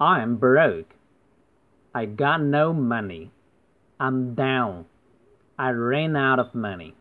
[0.00, 0.94] I'm broke.
[1.94, 3.30] I got no money.
[3.98, 4.84] I'm down.
[5.58, 6.94] I ran out of money.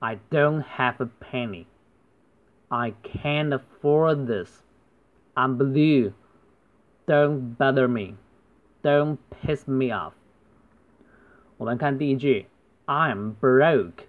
[0.00, 1.66] I don't have a penny.
[2.70, 4.62] I can't afford this.
[5.36, 6.12] I'm blue.
[7.06, 8.14] Don't bother me.
[8.82, 10.12] Don't piss me off.
[11.56, 12.46] 我们看第一句，
[12.86, 14.04] I'm broke。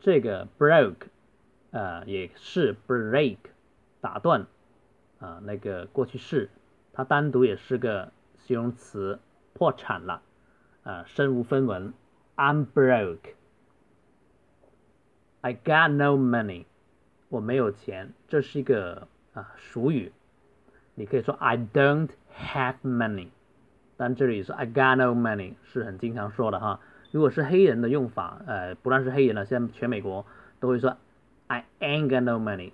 [0.00, 1.06] 这个 broke，
[1.70, 3.36] 呃，也是 break，
[4.00, 4.46] 打断，
[5.20, 6.50] 啊、那个过去式，
[6.99, 9.19] 它单独也是个形容词，
[9.53, 10.21] 破产了，
[10.83, 11.93] 啊、身无分文。
[12.35, 13.35] I'm broke.
[15.39, 16.65] I got no money.
[17.29, 20.11] 我没有钱，这是一个啊俗语。
[20.95, 23.29] 你可以说 I don't have money，
[23.95, 26.81] 但这里说 I got no money 是很经常说的哈。
[27.11, 30.25] 如果是黑人的用法，呃，不但是黑人了，现在全美国
[30.59, 30.97] 都会说
[31.47, 32.73] I ain't got no money，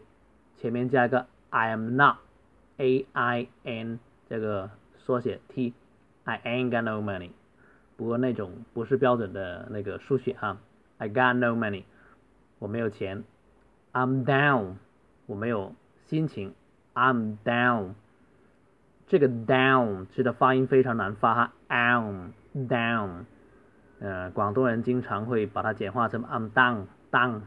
[0.58, 7.32] 前面加一个 I am not，A I N 这个缩写 T，I ain't got no money。
[7.98, 10.58] 不过那种不是标准的那个书写哈
[10.98, 11.84] ，I got no money，
[12.60, 13.24] 我没有钱
[13.94, 14.74] ，I'm down，
[15.28, 15.74] 我没有
[16.08, 16.54] 心情
[16.94, 17.94] ，I'm down。
[19.08, 23.26] 这个 down 其实的发音非常难发哈，I'm down，
[24.00, 27.42] 呃，广东人经常会把它简化成 I'm down down，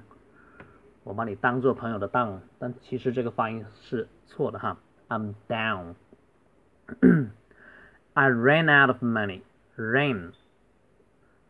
[1.02, 5.95] 我把你当做朋友的 down，但其实这个发音是错的哈，I'm down。
[8.14, 9.42] I ran out of money.
[9.77, 10.33] Ran,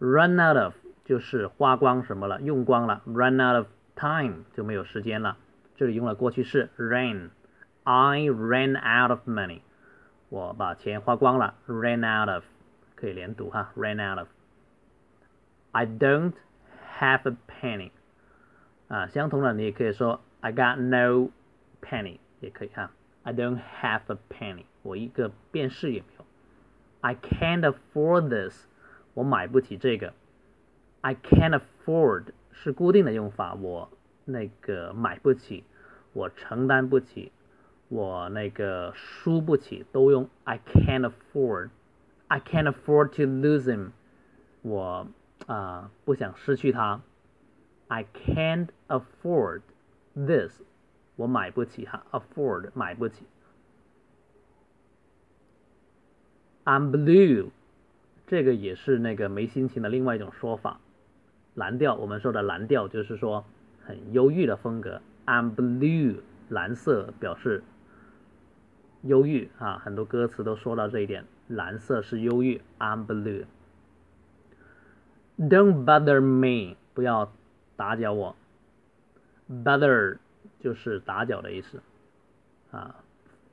[0.00, 3.03] run out of 就是花光什么了，用光了。
[3.06, 5.36] Run out of time 就没有时间了。
[5.77, 7.30] 这里用了过去式 ran.
[7.84, 9.61] I ran out of money.
[10.28, 11.55] 我把钱花光了。
[11.67, 12.45] Ran out of
[12.95, 13.73] 可以连读哈。
[13.77, 14.28] Ran out of.
[15.73, 16.34] I don't
[16.98, 17.92] have a penny.
[18.89, 21.30] 啊，相同的你也可以说 I got no
[21.80, 22.91] penny 也可以哈。
[23.27, 24.66] I don't have a penny.
[24.81, 26.25] 我一个便士也没有。
[27.02, 28.67] I can't afford this，
[29.13, 30.13] 我买不起这个。
[31.02, 33.89] I can't afford 是固定的用法，我
[34.26, 35.64] 那个买不起，
[36.14, 37.31] 我承担不起，
[37.89, 43.92] 我那个输不起，都用 I can't afford。I can't afford to lose him，
[44.61, 45.08] 我
[45.45, 47.02] 啊、不想失去他。
[47.89, 49.61] I can't afford
[50.15, 50.61] this，
[51.18, 53.24] 我买不起哈，afford 买不起。
[56.64, 57.51] I'm blue，
[58.29, 60.79] 这个也是那个没心情的另外一种说法。
[61.55, 63.45] 蓝调，我们说的蓝调就是说
[63.84, 65.02] 很忧郁的风格。
[65.27, 67.64] I'm blue，蓝色表示
[69.02, 72.61] 忧郁啊，很多歌词都说到这一点，蓝色是忧郁。
[72.79, 73.45] I'm blue。
[75.36, 77.33] Don't bother me，不要
[77.74, 78.36] 打搅我。
[79.50, 80.18] Bother
[80.59, 81.81] 就是打搅的意思
[82.71, 82.95] 啊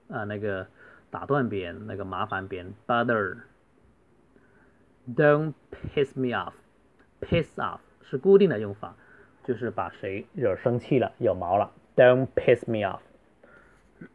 [0.08, 0.66] 啊那个。
[1.12, 8.94] 打断别人，那个麻烦别人，bother。Don't piss me off。piss off 是固定的用法，
[9.42, 11.72] 就是把谁惹生气了、有毛了。
[11.96, 13.00] Don't piss me off。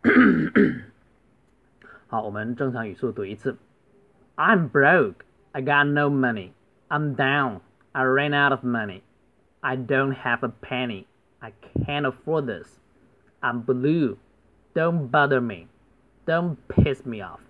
[2.07, 3.57] 好，我们正常语速读一次。
[4.37, 5.15] I'm broke.
[5.51, 6.53] I got no money.
[6.87, 7.59] I'm down.
[7.91, 9.01] I ran out of money.
[9.59, 11.07] I don't have a penny.
[11.42, 11.52] I
[11.84, 12.68] can't afford this.
[13.42, 14.18] I'm blue.
[14.74, 15.68] Don't bother me.
[16.26, 17.40] Don't piss me off.